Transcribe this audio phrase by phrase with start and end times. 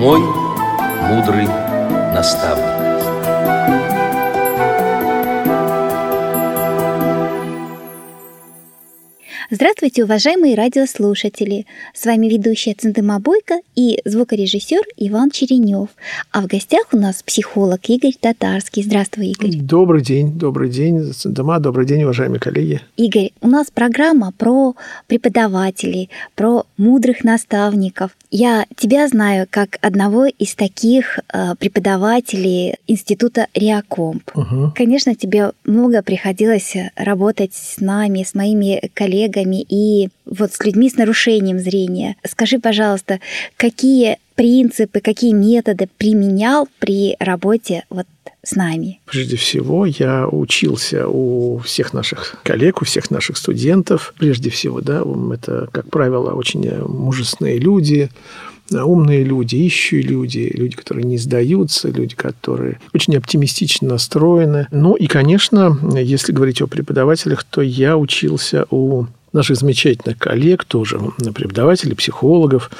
[0.00, 0.20] Мой
[1.10, 1.46] мудрый
[2.14, 2.80] наставник.
[9.50, 11.66] Здравствуйте, уважаемые радиослушатели!
[11.92, 15.90] С вами ведущая Цендыма Бойко и звукорежиссер Иван Черенев.
[16.32, 18.82] А в гостях у нас психолог Игорь Татарский.
[18.82, 19.56] Здравствуй, Игорь.
[19.56, 22.80] Добрый день, добрый день, Цендыма, добрый день, уважаемые коллеги.
[22.96, 24.76] Игорь, у нас программа про
[25.08, 28.12] преподавателей, про мудрых наставников.
[28.30, 34.30] Я тебя знаю как одного из таких э, преподавателей Института Реакомп.
[34.34, 34.72] Угу.
[34.76, 40.88] Конечно, тебе много приходилось работать с нами, с моими коллегами, коллегами и вот с людьми
[40.88, 42.16] с нарушением зрения.
[42.24, 43.20] Скажи, пожалуйста,
[43.56, 48.06] какие принципы, какие методы применял при работе вот
[48.42, 49.00] с нами?
[49.06, 54.14] Прежде всего, я учился у всех наших коллег, у всех наших студентов.
[54.18, 58.10] Прежде всего, да, это, как правило, очень мужественные люди,
[58.72, 64.68] умные люди, ищущие люди, люди, которые не сдаются, люди, которые очень оптимистично настроены.
[64.70, 70.98] Ну и, конечно, если говорить о преподавателях, то я учился у наших замечательных коллег, тоже
[71.34, 72.70] преподавателей, психологов.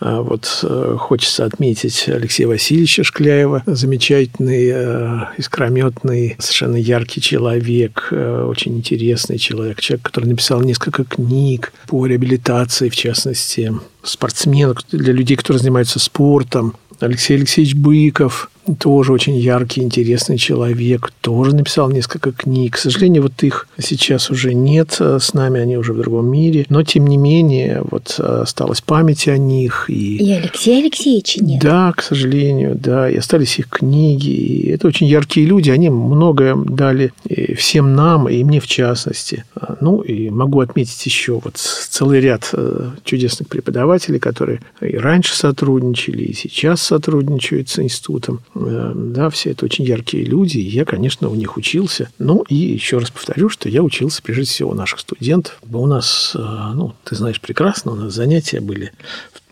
[0.00, 8.44] А вот э, хочется отметить Алексея Васильевича Шкляева, замечательный, э, искрометный, совершенно яркий человек, э,
[8.48, 15.36] очень интересный человек, человек, который написал несколько книг по реабилитации, в частности, спортсменов, для людей,
[15.36, 16.76] которые занимаются спортом.
[17.00, 22.74] Алексей Алексеевич Быков, тоже очень яркий, интересный человек, тоже написал несколько книг.
[22.76, 26.66] К сожалению, вот их сейчас уже нет э, с нами, они уже в другом мире.
[26.68, 29.86] Но, тем не менее, вот э, осталась память о них.
[29.88, 31.60] И, и Алексея Алексеевича нет.
[31.62, 33.08] Да, к сожалению, да.
[33.08, 34.30] И остались их книги.
[34.30, 35.70] И это очень яркие люди.
[35.70, 37.12] Они многое дали
[37.56, 39.44] всем нам, и мне в частности.
[39.54, 45.36] А, ну, и могу отметить еще вот целый ряд э, чудесных преподавателей, которые и раньше
[45.36, 48.40] сотрудничали, и сейчас сотрудничают с институтом.
[48.58, 52.08] Э, да, все это очень яркие люди, и я, конечно, у них учился.
[52.18, 55.60] Ну, и еще раз повторю, что я учился, прежде всего, у наших студентов.
[55.70, 58.92] У нас, э, ну, ты знаешь прекрасно, у нас занятия были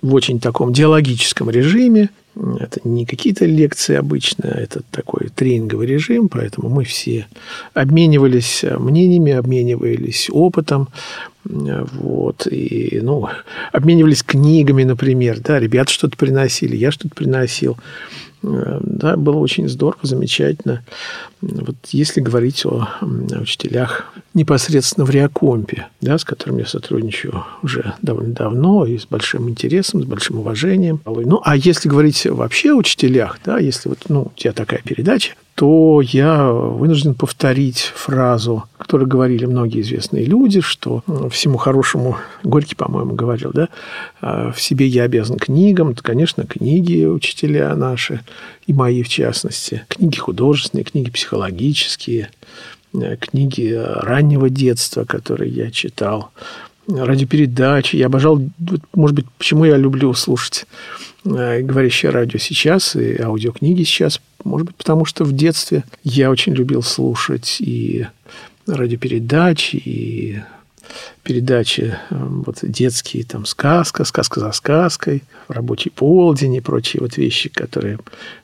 [0.01, 2.11] в очень таком диалогическом режиме,
[2.59, 7.27] это не какие-то лекции обычно, это такой тренинговый режим, поэтому мы все
[7.75, 10.89] обменивались мнениями, обменивались опытом,
[11.45, 13.29] вот, и, ну,
[13.73, 17.77] обменивались книгами, например, да, ребята что-то приносили, я что-то приносил.
[18.43, 20.83] Э, да, было очень здорово, замечательно.
[21.41, 28.35] Вот если говорить о учителях непосредственно в Реакомпе, да, с которым я сотрудничаю уже довольно
[28.35, 31.01] давно и с большим интересом, с большим уважением.
[31.05, 35.35] Ну, а если говорить вообще о учителях, да, если вот, ну, у тебя такая передача,
[35.55, 43.15] то я вынужден повторить фразу, которую говорили многие известные люди, что всему хорошему, Горький, по-моему,
[43.15, 43.69] говорил, да,
[44.21, 45.95] «А в себе я обязан книгам.
[45.95, 48.21] То, конечно, книги учителя наши,
[48.67, 52.31] и мои в частности, книги художественные, книги психологические,
[52.93, 56.31] э, книги раннего детства, которые я читал,
[56.89, 57.97] радиопередачи.
[57.97, 58.43] Я обожал,
[58.95, 60.67] может быть, почему я люблю слушать
[61.25, 64.21] э, говорящее радио сейчас и аудиокниги сейчас.
[64.45, 68.07] Может быть, потому что в детстве я очень любил слушать и
[68.67, 70.43] радиопередачи, и
[71.23, 77.49] передачи э, вот, детские, там, сказка, сказка за сказкой, рабочий полдень и прочие вот вещи,
[77.49, 77.99] которые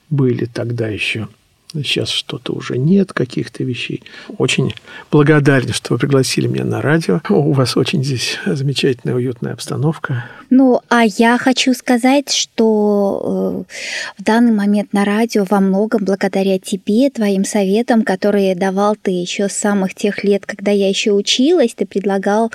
[0.08, 1.28] были тогда еще–
[1.72, 4.02] Сейчас что-то уже нет, каких-то вещей.
[4.38, 4.74] Очень
[5.10, 7.20] благодарен, что вы пригласили меня на радио.
[7.28, 10.24] У вас очень здесь замечательная, уютная обстановка.
[10.50, 16.58] Ну, а я хочу сказать, что э, в данный момент на радио во многом благодаря
[16.58, 21.74] тебе, твоим советам, которые давал ты еще с самых тех лет, когда я еще училась,
[21.74, 22.50] ты предлагал,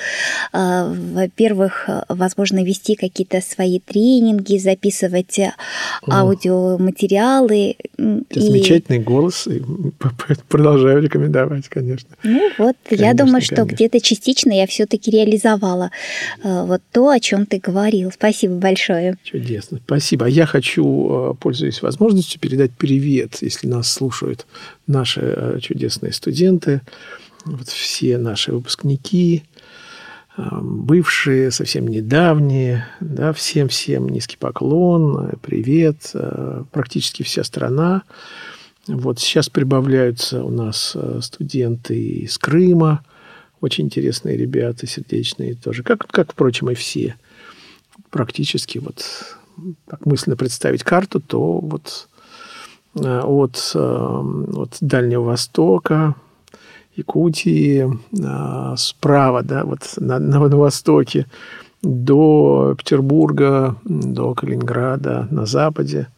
[0.51, 5.53] э, во-первых, возможно, вести какие-то свои тренинги, записывать э,
[6.09, 7.75] аудиоматериалы.
[7.97, 8.41] Это и...
[8.41, 9.61] замечательный голос, и
[10.49, 12.09] продолжаю рекомендовать, конечно.
[12.23, 15.91] Ну вот, конечно, я думаю, что где-то частично я все-таки реализовала
[16.43, 18.11] вот то, о чем ты говорил.
[18.11, 19.17] Спасибо большое.
[19.23, 19.79] Чудесно.
[19.85, 20.25] Спасибо.
[20.25, 24.45] А я хочу, э, пользуясь возможностью, передать привет, если нас слушают
[24.87, 26.81] наши э, чудесные студенты,
[27.45, 29.54] вот все наши выпускники, э,
[30.37, 36.13] бывшие, совсем недавние, да, всем-всем низкий поклон, привет,
[36.71, 38.03] практически вся страна.
[38.87, 43.03] Вот сейчас прибавляются у нас студенты из Крыма,
[43.61, 47.15] очень интересные ребята, сердечные тоже, как, как впрочем, и все
[48.09, 49.03] практически вот
[49.87, 52.07] так мысленно представить карту, то вот
[52.95, 56.15] э, от, э, от Дальнего Востока,
[56.95, 61.25] Якутии, э, справа, да, вот на, на, на востоке,
[61.81, 66.07] до Петербурга, до Калининграда, на западе–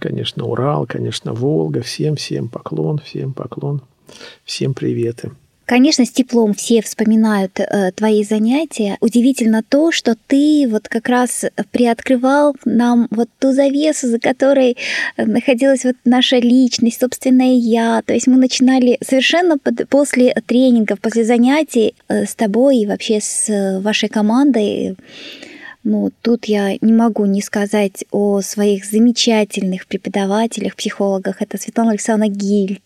[0.00, 1.82] конечно, Урал, конечно, Волга.
[1.82, 3.82] Всем-всем поклон, всем поклон,
[4.44, 5.32] всем приветы.
[5.66, 8.96] Конечно, с теплом все вспоминают э, твои занятия.
[9.00, 14.76] Удивительно то, что ты вот как раз приоткрывал нам вот ту завесу, за которой
[15.16, 18.00] э, находилась вот наша личность, собственное я.
[18.06, 23.20] То есть мы начинали совершенно под, после тренингов, после занятий э, с тобой и вообще
[23.20, 24.96] с э, вашей командой
[25.86, 31.40] ну, тут я не могу не сказать о своих замечательных преподавателях, психологах.
[31.40, 32.82] Это Светлана Александровна Гильд,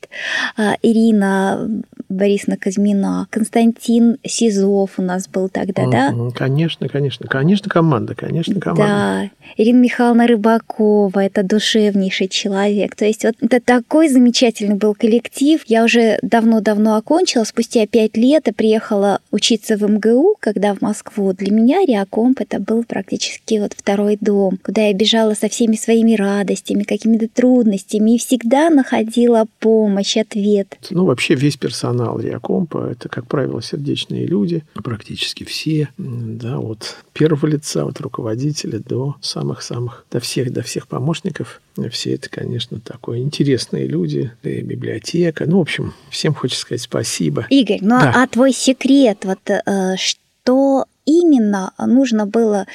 [0.59, 6.15] а, Ирина Борисовна Казьмина, Константин Сизов у нас был тогда, да?
[6.35, 7.27] Конечно, конечно.
[7.29, 8.85] Конечно, команда, конечно, команда.
[8.85, 9.31] Да.
[9.57, 12.97] Ирина Михайловна Рыбакова, это душевнейший человек.
[12.97, 15.63] То есть вот это такой замечательный был коллектив.
[15.67, 21.33] Я уже давно-давно окончила, спустя пять лет и приехала учиться в МГУ, когда в Москву.
[21.33, 26.15] Для меня Реакомп это был практически вот второй дом, куда я бежала со всеми своими
[26.15, 30.77] радостями, какими-то трудностями и всегда находила помощь, ответ.
[30.91, 37.47] Ну, вообще весь персонал Реакомпа– это, как правило, сердечные люди, практически все, да, от первого
[37.47, 41.61] лица, от руководителя до самых-самых, до всех, до всех помощников.
[41.91, 45.45] Все это, конечно, такое интересные люди, и библиотека.
[45.47, 47.47] Ну, в общем, всем хочется сказать спасибо.
[47.51, 48.13] Игорь, ну да.
[48.15, 52.67] а твой секрет, вот э, что именно нужно было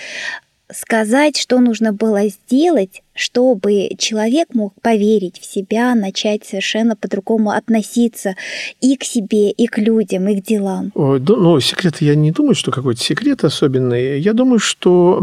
[0.72, 8.36] сказать, что нужно было сделать, чтобы человек мог поверить в себя, начать совершенно по-другому относиться
[8.82, 10.92] и к себе, и к людям, и к делам?
[10.96, 14.20] Ну, секрет, я не думаю, что какой-то секрет особенный.
[14.20, 15.20] Я думаю, что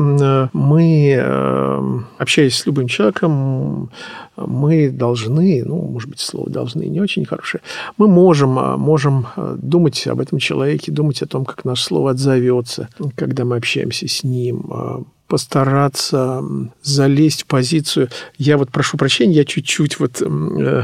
[0.52, 3.90] мы, э, общаясь с любым человеком,
[4.36, 7.62] мы должны, ну, может быть, слово «должны» не очень хорошее,
[7.98, 8.50] мы можем,
[8.80, 9.26] можем
[9.58, 14.24] думать об этом человеке, думать о том, как наше слово отзовется, когда мы общаемся с
[14.24, 16.44] ним, постараться
[16.82, 18.10] залезть в позицию.
[18.36, 20.82] Я вот прошу прощения, я чуть-чуть вот э,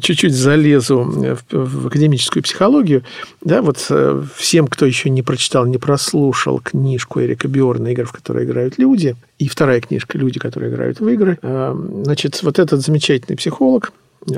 [0.00, 3.02] чуть-чуть залезу в, в академическую психологию,
[3.40, 8.12] да, вот э, всем, кто еще не прочитал, не прослушал книжку Эрика Биорна «Игры, в
[8.12, 11.74] которые играют люди», и вторая книжка «Люди, которые играют в игры», э,
[12.04, 13.92] значит, вот этот замечательный психолог,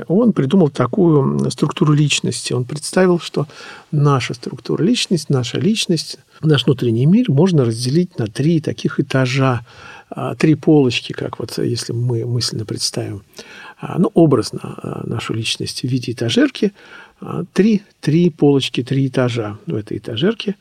[0.07, 2.53] он придумал такую структуру личности.
[2.53, 3.47] Он представил, что
[3.91, 9.65] наша структура личности, наша личность, наш внутренний мир можно разделить на три таких этажа,
[10.09, 13.23] а, три полочки, как вот если мы мысленно представим,
[13.79, 16.73] а, ну, образно а, нашу личность в виде этажерки,
[17.53, 20.55] три, три полочки, три этажа в этой этажерке.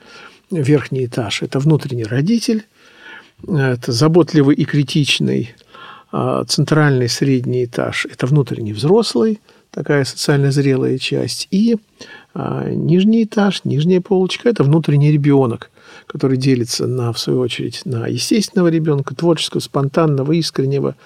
[0.50, 2.65] Верхний этаж– это внутренний родитель,
[3.49, 5.55] это заботливый и критичный
[6.12, 9.41] центральный средний этаж– это внутренний взрослый,
[9.71, 11.77] такая социально зрелая часть, и
[12.35, 15.71] нижний этаж, нижняя полочка– это внутренний ребенок,
[16.07, 20.97] который делится на, в свою очередь, на естественного ребенка, творческого, спонтанного, искреннего,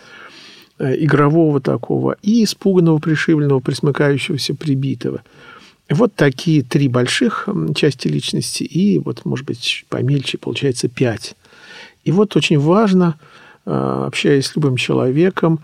[0.79, 5.23] э, игрового такого и испуганного, пришибленного, присмыкающегося, прибитого.
[5.91, 7.47] Вот такие три больших
[7.77, 11.37] части личности, и вот, может быть, помельче, получается, пять.
[12.05, 13.17] И вот очень важно,
[13.65, 15.61] общаясь с любым человеком,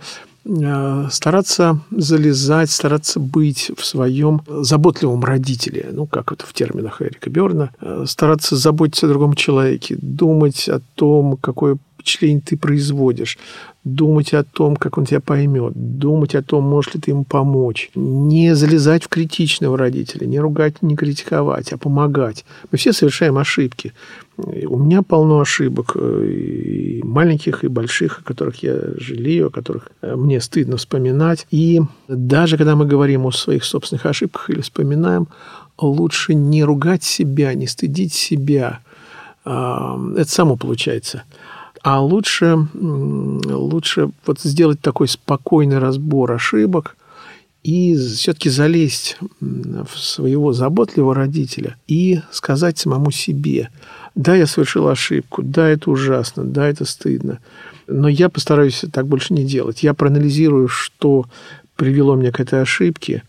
[0.47, 7.29] Э, стараться залезать, стараться быть в своем заботливом родителе, ну, как это в терминах Эрика
[7.29, 13.39] Берна, э, стараться заботиться о другом человеке, думать о том, какое впечатление ты производишь,
[13.85, 17.91] думать о том, как он тебя поймет, думать о том, можешь ли ты ему помочь,
[17.95, 22.45] не залезать в критичного родителя, не ругать, не критиковать, а помогать.
[22.71, 23.95] Мы все совершаем ошибки.
[24.37, 29.91] У меня полно ошибок, э, и маленьких, и больших, о которых я жалею, о которых
[30.03, 31.47] э, мне стыдно вспоминать.
[31.51, 35.29] И даже когда мы говорим о своих собственных ошибках или вспоминаем,
[35.79, 38.81] лучше не ругать себя, не стыдить себя.
[39.43, 41.23] Это само получается–
[41.83, 46.97] а лучше, лучше вот сделать такой спокойный разбор ошибок
[47.63, 53.71] и все-таки залезть в своего заботливого родителя и сказать самому себе,
[54.15, 57.39] да, я совершил ошибку, да, это ужасно, да, это стыдно,
[57.87, 59.83] но я постараюсь так больше не делать.
[59.83, 61.27] Я проанализирую, что
[61.77, 63.23] привело меня к этой ошибке,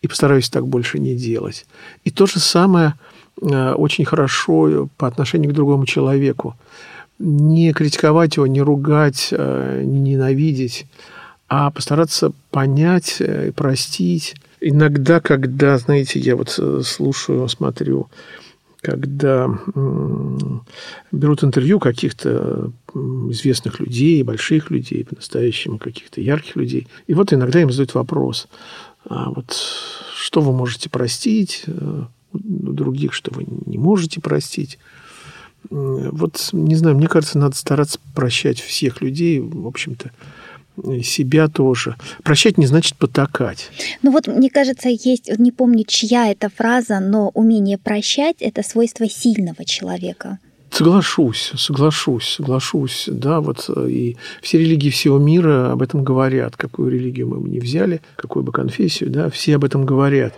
[0.00, 1.66] и постараюсь так больше не делать.
[2.04, 2.94] И то же самое
[3.42, 6.56] э, очень хорошо по отношению к другому человеку
[7.18, 10.86] не критиковать его, не ругать, э, не ненавидеть,
[11.48, 14.36] а постараться понять э, простить.
[14.60, 18.08] Иногда, когда, знаете, я вот э, слушаю, смотрю,
[18.80, 19.48] когда
[21.10, 27.72] берут интервью каких-то известных людей, больших людей, по-настоящему каких-то ярких людей, и вот иногда им
[27.72, 28.46] задают вопрос,
[29.04, 29.56] а вот
[30.14, 31.64] что вы можете простить
[32.32, 34.78] у других, что вы не можете простить.
[35.70, 40.10] Вот, не знаю, мне кажется, надо стараться прощать всех людей, в общем-то,
[41.02, 41.96] себя тоже.
[42.22, 43.70] Прощать не значит потакать.
[44.02, 49.08] Ну вот, мне кажется, есть, не помню, чья это фраза, но умение прощать– это свойство
[49.08, 50.38] сильного человека.
[50.70, 53.04] Соглашусь, соглашусь, соглашусь.
[53.08, 56.56] Да, вот э, и все религии всего мира об этом говорят.
[56.56, 60.34] Какую религию мы бы не взяли, какую бы конфессию, да, все об этом говорят.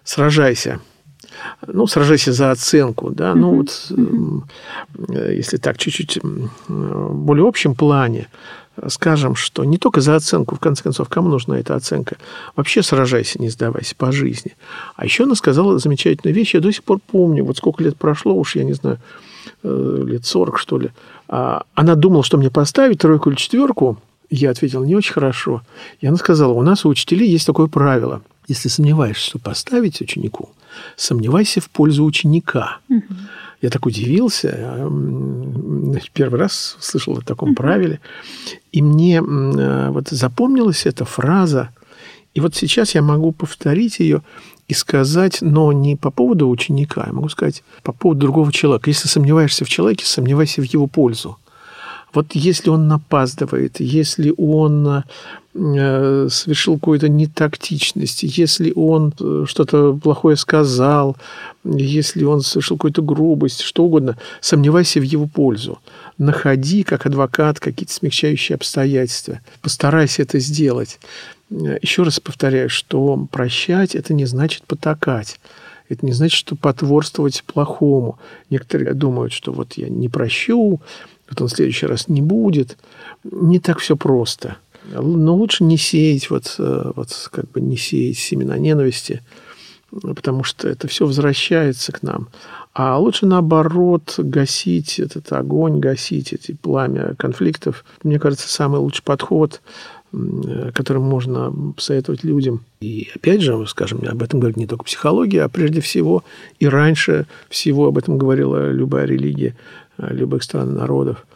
[0.05, 0.81] сражайся.
[1.67, 3.93] Ну, сражайся за оценку, да, ну вот,
[5.11, 8.29] если так чуть-чуть в более общем плане,
[8.89, 12.17] скажем, что не только за оценку, в конце концов, кому нужна эта оценка,
[12.55, 14.57] вообще сражайся, не сдавайся по жизни.
[14.97, 18.35] А еще она сказала замечательную вещь, я до сих пор помню, вот сколько лет прошло,
[18.35, 18.99] уж я не знаю,
[19.63, 20.91] э, лет 40, что ли.
[21.29, 23.99] А она думала, что мне поставить тройку или четверку.
[24.29, 25.63] Я ответил, не очень хорошо.
[26.01, 28.23] И она сказала, у нас у учителей есть такое правило.
[28.49, 30.51] Если сомневаешься, что поставить ученику,
[30.97, 32.79] сомневайся в пользу ученика.
[32.89, 33.03] Угу.
[33.63, 34.51] Я так удивился.
[36.13, 38.01] Первый раз слышал о таком правиле.
[38.73, 41.71] И мне э, вот запомнилась эта фраза.
[42.35, 44.23] И вот сейчас я могу повторить ее
[44.69, 48.91] и сказать, но не по поводу ученика, я могу сказать по поводу другого человека.
[48.91, 51.39] Если сомневаешься в человеке, сомневайся в его пользу.
[52.13, 55.03] Вот если он напаздывает, если он э,
[56.29, 61.17] совершил какую-то нетактичность, если он э, что-то плохое сказал,
[61.65, 65.79] если он совершил какую-то грубость, что угодно, сомневайся в его пользу.
[66.19, 69.41] Находи, как адвокат, какие-то смягчающие обстоятельства.
[69.63, 70.99] Постарайся это сделать.
[71.51, 75.41] Еще раз повторяю, что прощать– это не значит потакать.
[75.89, 78.19] Это не значит, что потворствовать плохому.
[78.51, 80.81] Некоторые думают, что вот я не прощу,
[81.29, 82.77] вот он в следующий раз не будет.
[83.25, 84.57] Не так все просто.
[84.93, 89.23] Но лучше не сеять, вот, э, вот как бы не сеять семена ненависти,
[89.91, 92.29] потому что это все возвращается к нам.
[92.73, 97.85] А лучше наоборот гасить этот огонь, гасить эти пламя конфликтов.
[98.03, 99.61] Мне кажется, самый лучший подход
[100.73, 102.63] которым можно посоветовать людям.
[102.81, 106.25] И опять же, скажем, об этом говорит не только психология, а прежде всего
[106.59, 109.55] и раньше всего об этом говорила любая религия.
[109.99, 111.27] Э, любых стран и народов.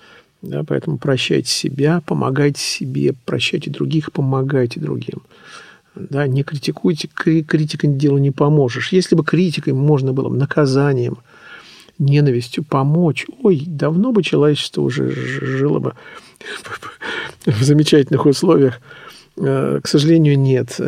[0.42, 5.22] Да, поэтому прощайте себя, помогайте себе, прощайте других, помогайте другим.
[5.94, 8.92] Да, не критикуйте, критикой делу не поможешь.
[8.92, 11.18] Если бы критикой можно было наказанием,
[11.98, 15.94] ненавистью помочь, ой, давно бы человечество уже жило бы
[17.44, 18.80] в замечательных условиях
[19.36, 20.78] к сожалению, нет.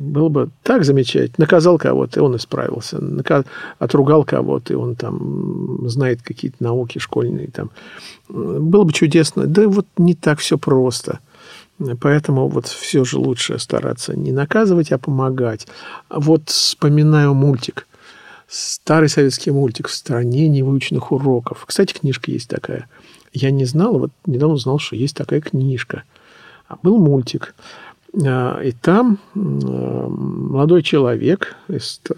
[0.00, 1.34] Было бы так замечательно.
[1.38, 3.00] Наказал кого-то, и он исправился.
[3.78, 7.48] Отругал кого-то, и он там знает какие-то науки школьные.
[7.48, 7.70] Там.
[8.28, 9.46] Было бы чудесно.
[9.46, 11.18] Да вот не так все просто.
[12.00, 15.66] Поэтому вот все же лучше стараться не наказывать, а помогать.
[16.08, 17.88] Вот вспоминаю мультик.
[18.46, 21.64] Старый советский мультик «В стране невыученных уроков».
[21.66, 22.88] Кстати, книжка есть такая.
[23.32, 26.04] Я не знал, вот недавно узнал, что есть такая книжка–
[26.82, 27.54] был мультик.
[28.24, 31.56] А, и там молодой человек,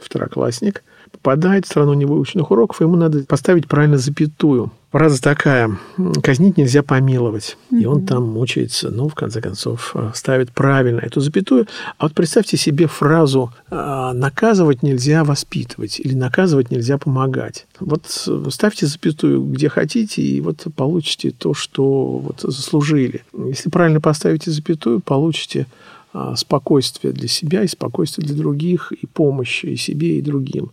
[0.00, 5.76] второклассник, попадает в страну невыученных уроков, и ему надо поставить правильно запятую– Фраза такая.
[6.22, 7.56] Казнить нельзя помиловать.
[7.72, 7.80] Mm-hmm.
[7.80, 11.66] И он там мучается, ну, в конце концов, э, ставит правильно эту запятую.
[11.98, 17.66] А вот представьте себе фразу «А, «наказывать нельзя воспитывать» или «наказывать нельзя помогать».
[17.80, 18.06] Вот
[18.50, 23.24] ставьте запятую где хотите, и вот получите то, что вот заслужили.
[23.48, 25.66] Если правильно поставите запятую, получите
[26.12, 30.70] а, спокойствие для себя и спокойствие для других, и помощь и себе, и другим.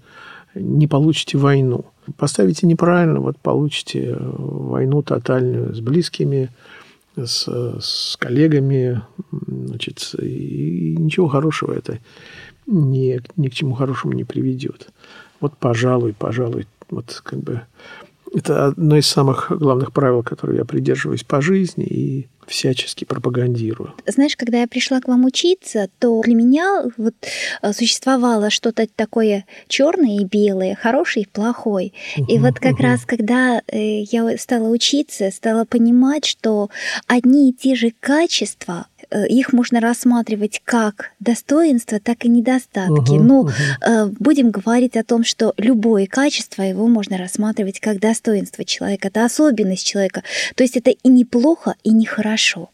[0.53, 1.85] Не получите войну
[2.17, 6.49] поставите неправильно, вот получите войну тотальную с близкими,
[7.15, 7.47] с,
[7.79, 11.99] с коллегами, значит, и ничего хорошего это
[12.67, 14.89] ни, ни к чему хорошему не приведет.
[15.39, 17.61] Вот, пожалуй, пожалуй, вот как бы
[18.33, 23.93] Это одно из самых главных правил, которые я придерживаюсь по жизни и всячески пропагандирую.
[24.05, 27.13] Знаешь, когда я пришла к вам учиться, то для меня вот
[27.61, 31.93] э, существовало что-то такое черное и белое, хороший и плохой.
[32.15, 36.69] И вот как раз, когда э, я стала учиться, стала понимать, что
[37.07, 38.87] одни и те же качества
[39.29, 43.11] их можно рассматривать как достоинства, так и недостатки.
[43.11, 43.51] Угу, Но угу.
[44.19, 49.85] будем говорить о том, что любое качество его можно рассматривать как достоинство человека, это особенность
[49.85, 50.23] человека.
[50.55, 52.69] То есть это и неплохо, и нехорошо.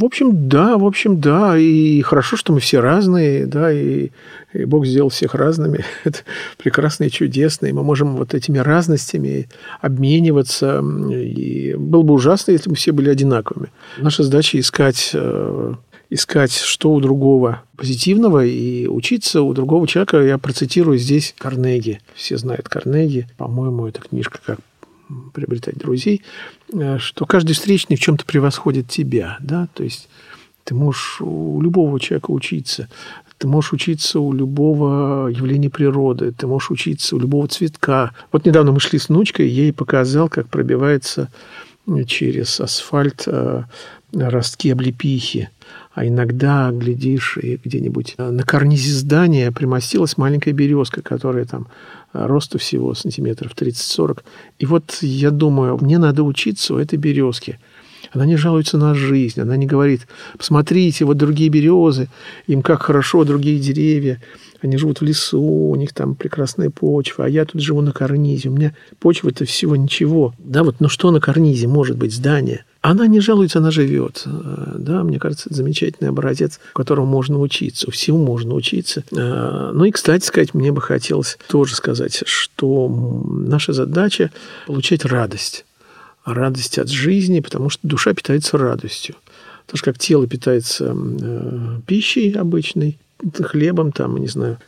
[0.00, 1.58] В общем, да, в общем, да.
[1.58, 4.08] И хорошо, что мы все разные, да, и,
[4.54, 5.84] и Бог сделал всех разными.
[6.04, 6.20] Это
[6.56, 7.66] прекрасно и чудесно.
[7.66, 9.50] И мы можем вот этими разностями
[9.82, 10.82] обмениваться.
[11.12, 13.68] И было бы ужасно, если бы все были одинаковыми.
[13.98, 15.74] Наша задача искать э,
[16.08, 20.22] искать, что у другого позитивного, и учиться у другого человека.
[20.22, 22.00] Я процитирую здесь Карнеги.
[22.14, 23.28] Все знают Карнеги.
[23.36, 24.60] По-моему, это книжка «Как
[25.32, 26.22] приобретать друзей»,
[26.72, 30.08] э, что каждый встречный в чем-то превосходит тебя, да, то есть
[30.64, 32.88] ты можешь у любого человека учиться,
[33.38, 38.12] ты можешь учиться у любого явления природы, ты можешь учиться у любого цветка.
[38.32, 41.30] Вот недавно мы шли с внучкой, я ей показал, как пробивается
[42.06, 43.64] через асфальт э,
[44.12, 45.48] ростки облепихи.
[45.92, 51.68] А иногда, глядишь, и где-нибудь на карнизе здания примостилась маленькая березка, которая там
[52.12, 54.20] росту всего сантиметров 30-40.
[54.58, 57.58] И вот я думаю, мне надо учиться у этой березки.
[58.12, 62.08] Она не жалуется на жизнь, она не говорит, посмотрите, вот другие березы,
[62.46, 64.20] им как хорошо, другие деревья,
[64.62, 68.48] они живут в лесу, у них там прекрасная почва, а я тут живу на карнизе,
[68.48, 70.34] у меня почва это всего ничего.
[70.38, 72.64] Да, вот, ну что на карнизе может быть здание?
[72.82, 74.22] Она не жалуется, она живет.
[74.24, 77.90] Э, да, мне кажется, это замечательный образец, которому можно учиться.
[77.90, 79.04] Всему можно учиться.
[79.12, 82.88] Э, ну и, кстати сказать, мне бы хотелось тоже сказать, что
[83.28, 84.30] наша задача–
[84.66, 85.66] получать радость.
[86.24, 89.14] Радость от жизни, потому что душа питается радостью.
[89.66, 92.98] Так же, как тело питается э, пищей обычной,
[93.42, 94.58] хлебом, там, не знаю,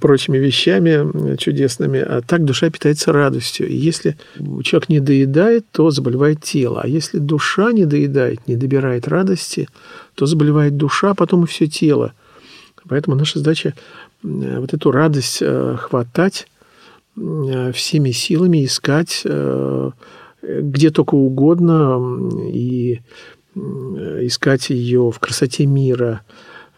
[0.00, 3.68] прочими вещами чудесными, а так душа питается радостью.
[3.68, 4.16] И если
[4.62, 6.80] человек не доедает, то заболевает тело.
[6.82, 9.68] А если душа не доедает, не добирает радости,
[10.14, 12.12] то заболевает душа, а потом и все тело.
[12.88, 13.74] Поэтому наша задача
[14.22, 16.46] вот эту радость э, хватать
[17.16, 19.90] э, всеми силами, искать э,
[20.42, 22.00] где только угодно
[22.52, 23.00] и
[23.54, 26.22] искать ее в красоте мира,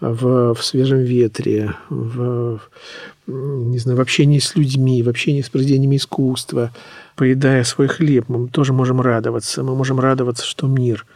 [0.01, 2.61] в, в свежем ветре, в,
[3.27, 6.73] не знаю, в общении с людьми, в общении с произведениями искусства,
[7.17, 9.63] поедая свой хлеб, мы тоже можем радоваться.
[9.63, 11.07] Мы можем радоваться, что мир.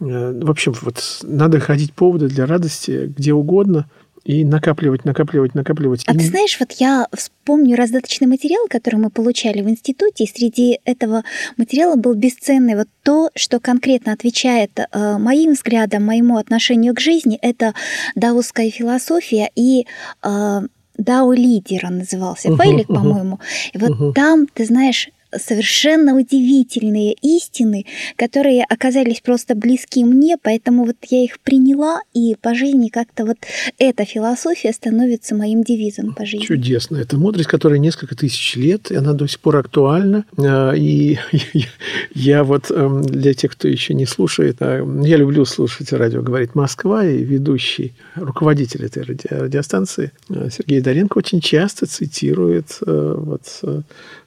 [0.00, 3.86] Э, в общем, вот надо ходить поводы для радости где угодно–
[4.24, 6.02] и накапливать, накапливать, накапливать.
[6.06, 6.18] А и...
[6.18, 11.24] ты знаешь, вот я вспомню раздаточный материал, который мы получали в институте, и среди этого
[11.56, 17.38] материала был бесценный вот то, что конкретно отвечает э, моим взглядам, моему отношению к жизни,
[17.40, 17.74] это
[18.14, 19.86] даосская философия и
[20.22, 20.60] э,
[21.00, 23.40] Дао лидера назывался, Фейлик, uh-huh, по-моему.
[23.72, 24.12] И вот uh-huh.
[24.12, 31.40] там, ты знаешь, совершенно удивительные истины, которые оказались просто близки мне, поэтому вот я их
[31.40, 33.38] приняла, и по жизни как-то вот
[33.78, 36.44] эта философия становится моим девизом по жизни.
[36.44, 36.96] Чудесно.
[36.96, 40.24] Это мудрость, которая несколько тысяч лет, и она до сих пор актуальна.
[40.38, 41.18] А, и
[42.14, 46.54] я вот эм, для тех, кто еще не слушает, а, я люблю слушать радио «Говорит
[46.54, 53.82] Москва», и ведущий, руководитель этой радиостанции э, Сергей Доренко очень часто цитирует э, вот э,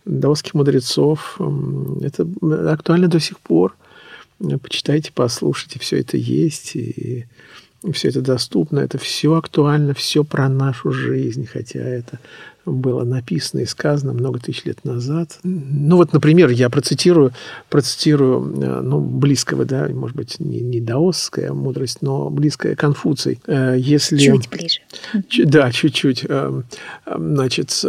[0.06, 1.40] даосских мудрецов.
[2.02, 2.28] Это
[2.72, 3.76] актуально до сих пор.
[4.62, 7.28] Почитайте, послушайте, все это есть, и,
[7.84, 8.80] и все это доступно.
[8.80, 12.20] Это все актуально, все про нашу жизнь, хотя это
[12.66, 15.40] было написано и сказано много тысяч лет назад.
[15.44, 17.34] Ну вот, например, я процитирую,
[17.70, 23.40] процитирую э, ну, близкого, да, может быть, не, не даосская мудрость, но близкая Конфуций.
[23.48, 24.18] Э, если...
[24.18, 24.80] Чуть ближе.
[25.46, 26.26] Да, чуть-чуть.
[26.28, 26.62] Э,
[27.06, 27.84] значит,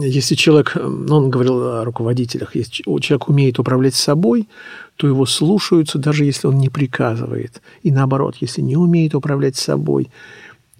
[0.00, 4.48] если человек, ну, он говорил о руководителях, если человек умеет управлять собой,
[4.96, 7.62] то его слушаются, даже если он не приказывает.
[7.82, 10.10] И наоборот, если не умеет управлять собой,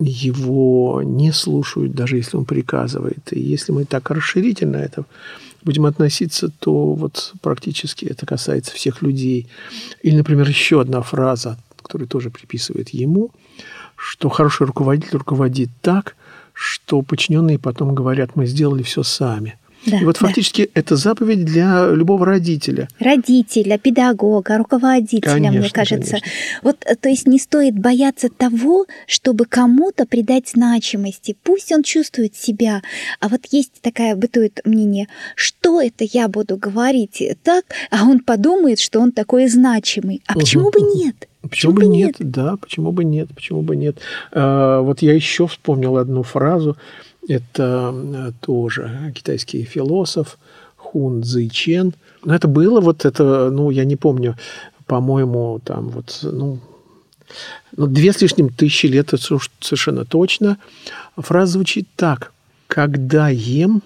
[0.00, 3.32] его не слушают, даже если он приказывает.
[3.32, 5.04] И если мы так расширительно это
[5.62, 9.46] будем относиться, то вот практически это касается всех людей.
[10.02, 13.30] Или, например, еще одна фраза, которую тоже приписывает ему,
[13.96, 16.16] что хороший руководитель руководит так,
[16.54, 19.58] что подчиненные потом говорят, мы сделали все сами.
[19.86, 20.26] Да, и вот да.
[20.26, 22.88] фактически это заповедь для любого родителя.
[22.98, 26.10] родителя, педагога, руководителя, мне Конечно, кажется.
[26.12, 26.30] конечно.
[26.62, 31.36] Вот, э, то есть не стоит бояться того, чтобы кому-то придать значимости.
[31.42, 32.82] Пусть он чувствует себя.
[33.20, 38.80] А вот есть такая бытует мнение, что это я буду говорить так, а он подумает,
[38.80, 40.22] что он такой значимый.
[40.26, 41.28] А Мгм, почему бы нет?
[41.42, 42.16] Почему бы нет?
[42.18, 43.28] Да, почему бы нет?
[43.34, 43.96] Почему бы нет?
[44.32, 46.76] А, Вот я еще вспомнил одну фразу.
[47.28, 50.38] Это э, тоже китайский философ
[50.76, 51.94] Хун Цзи Чен.
[52.24, 54.36] Но это было вот это, ну, я не помню,
[54.86, 56.58] по-моему, там вот, ну,
[57.76, 60.58] ну, две с лишним тысячи лет, это совершенно точно.
[61.16, 62.32] Фраза звучит так.
[62.66, 63.82] «Когда ем,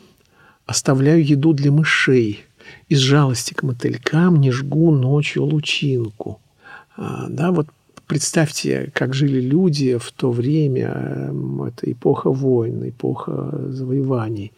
[0.66, 2.44] оставляю еду для мышей.
[2.88, 6.40] Из жалости к мотылькам не жгу ночью лучинку».
[6.96, 7.66] А, Да, вот
[8.06, 11.32] представьте, как жили люди в то время.
[11.66, 14.52] Это эпоха войн, эпоха завоеваний.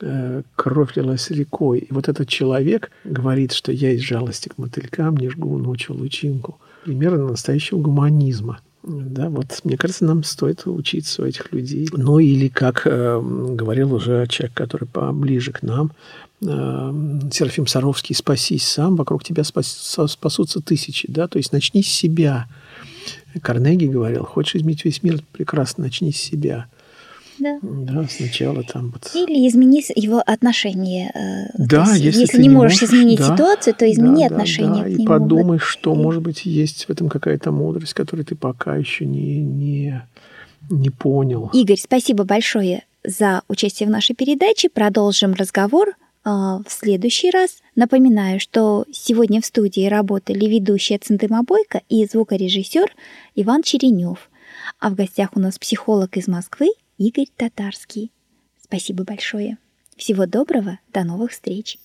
[0.00, 1.78] Э, Кровь лилась рекой.
[1.78, 6.58] И вот этот человек говорит, что я из жалости к мотылькам не жгу ночью лучинку.
[6.84, 8.60] Примерно настоящего гуманизма.
[8.82, 11.88] Да, вот мне кажется, нам стоит учиться у этих людей.
[11.92, 15.92] Ну или, как э, говорил уже человек, который поближе к нам,
[16.42, 21.10] э, Серафим Саровский, спасись сам, вокруг тебя спас- спасутся тысячи.
[21.10, 21.28] Да?
[21.28, 22.46] То есть начни с себя.
[23.40, 26.66] Карнеги говорил, хочешь изменить весь мир, прекрасно, начни с себя.
[27.38, 27.58] Да.
[27.62, 29.10] Да, сначала там вот...
[29.14, 31.10] Или измени его отношение.
[31.14, 34.34] э, Да, есть, если, если ты не можешь изменить да, ситуацию, то измени да, да,
[34.36, 35.06] отношение да, к и нему.
[35.06, 35.62] подумай, Вот.
[35.62, 40.00] что, И- может быть, есть в этом какая-то мудрость, которую ты пока еще не, не,
[40.70, 41.50] не понял.
[41.52, 44.68] Игорь, спасибо большое за участие в нашей передаче.
[44.68, 45.94] Продолжим разговор
[46.24, 47.58] в следующий раз.
[47.74, 52.94] Напоминаю, что сегодня в студии работали ведущая Центыма Бойко и звукорежиссер
[53.34, 54.30] Иван Черенев.
[54.78, 58.10] А в гостях у нас психолог из Москвы Игорь Татарский.
[58.62, 59.58] Спасибо большое.
[59.96, 61.78] Всего доброго, до новых встреч.